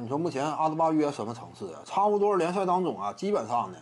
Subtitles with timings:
[0.00, 1.80] 你说目前阿德巴约什么层次啊？
[1.84, 3.78] 差不多联赛当中啊，基本上呢，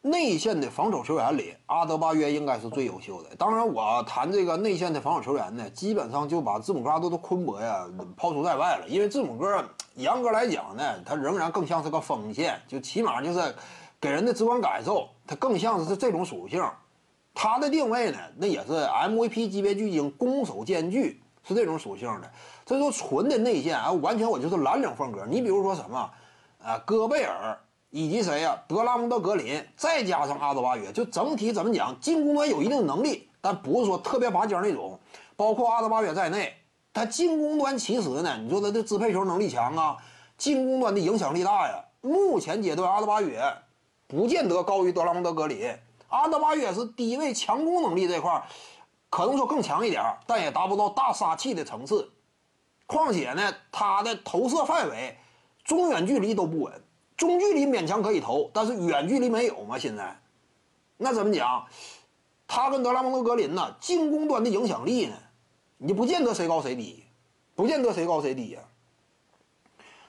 [0.00, 3.36] 内线的防守球员里，阿德巴约应该是最优秀的。
[3.36, 8.88] 当然，我谈这个内线的防守球员呢，基本上就把字母哥、阿多昆博呀抛出在外了。
[8.88, 9.62] 因为字母哥
[9.94, 13.54] 严格来讲呢，他仍然更像是个锋线，就起码就是
[14.00, 16.64] 给人的直观感受，他更像是这种属性。
[17.34, 21.20] 他的定位呢，那也是 MVP 级别巨星，攻守兼具。
[21.46, 22.30] 是这种属性的，
[22.64, 25.26] 这说纯的内线啊，完全我就是蓝领风格。
[25.28, 26.10] 你比如说什么，
[26.62, 27.58] 啊，戈贝尔
[27.90, 34.98] 以及谁呀，德拉蒙德、格林，再加上阿德巴约，就整体怎么讲，进攻端有一定能力，但不是说特别拔尖那种。
[35.36, 36.54] 包括阿德巴约在内，
[36.92, 39.96] 他进攻端其实呢，你说他的支配球能力强啊，
[40.38, 41.84] 进攻端的影响力大呀。
[42.00, 43.42] 目前阶段，阿德巴约
[44.06, 45.70] 不见得高于德拉蒙德、格林，
[46.08, 48.42] 阿德巴约是低位强攻能力这块。
[49.14, 52.10] 可能说更强一点但也达不到大杀器的层次。
[52.84, 55.16] 况且呢，他的投射范围，
[55.62, 56.82] 中远距离都不稳，
[57.16, 59.78] 中距离勉强可以投，但是远距离没有嘛。
[59.78, 60.20] 现在，
[60.96, 61.64] 那怎么讲？
[62.48, 65.16] 他跟德拉蒙德、格林呢，进攻端的影响力呢，
[65.76, 67.04] 你不见得谁高谁低，
[67.54, 68.60] 不见得谁高谁低呀。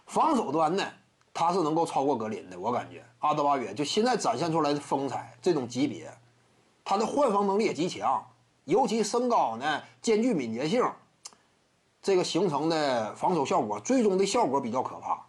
[0.08, 0.84] 防守端呢，
[1.32, 6.12] 他是能够超过格林的，我感觉阿德巴约就现在展现出来的风采，这种级别，
[6.84, 8.26] 他的换防能力也极强。
[8.66, 10.84] 尤其身高呢，兼具敏捷性，
[12.02, 15.24] 这个形成的防守效果，最终的效果比较可怕。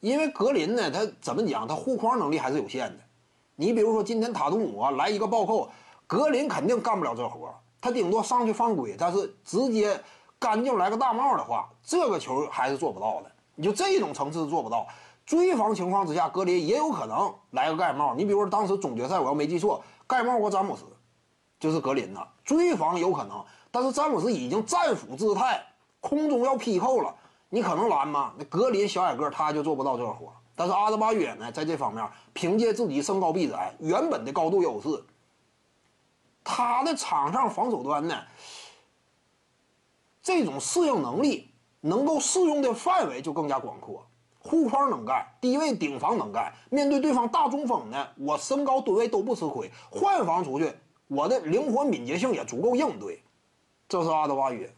[0.00, 3.02] 因为格林呢，他怎么讲，他护框能力还是有限的。
[3.54, 5.70] 你比如说今天塔图姆啊来一个暴扣，
[6.06, 9.98] 格林肯定干不了这活他顶多上去犯规，但是直接
[10.38, 13.32] 干净来个大帽的话，这个球还是做不到的。
[13.54, 14.86] 你就这种层次做不到，
[15.24, 18.14] 追防情况之下，格林也有可能来个盖帽。
[18.14, 20.84] 你比如说当时总决赛，我要没记错，盖帽过詹姆斯。
[21.58, 25.64] 就是格林呐，追防有可能，但是詹姆斯已经战斧姿态，
[26.00, 27.14] 空中要劈扣了，
[27.48, 28.32] 你可能拦吗？
[28.36, 30.32] 那格林小矮个，他就做不到这活。
[30.54, 35.04] 但是阿德巴约呢，在这方面凭借自己身高臂窄，原本的高度优势，
[36.42, 38.22] 他的场上防守端呢，
[40.22, 41.50] 这种适应能力，
[41.80, 44.06] 能够适用的范围就更加广阔。
[44.38, 50.72] 护框能干，低位顶防能干，面对对方大中锋呢，我身高吨位都不吃亏，换防出去。
[51.08, 53.22] 我的灵活敏捷性也足够应对，
[53.88, 54.74] 这是阿德巴约，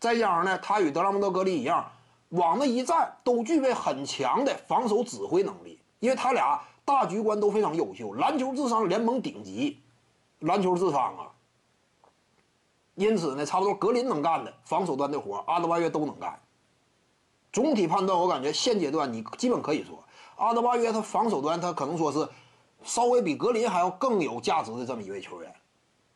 [0.00, 1.88] 再加上呢，他与德拉蒙德格林一样，
[2.30, 9.80] 往那一站都具备很强的防守指挥能力，因为他俩大局观都非常优秀，篮球智商联盟顶级，
[10.40, 11.30] 篮球智商啊。
[12.96, 16.40] 因此呢，差不多格林能干的防守端的活，阿德巴约都能干。
[17.52, 20.02] 总体判断，我感觉现阶段你基本可以说，
[20.36, 22.28] 阿德巴约他防守端他可能说是。
[22.84, 25.52] 稍微比格林还要更有价值的这么一位球员，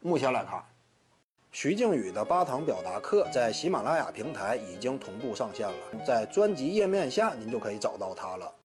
[0.01, 0.63] 目前来看，
[1.53, 8.53] 徐静宇的八堂表达课在喜马拉雅平台已经同步上线了，在专辑页面下您就可以找到他了。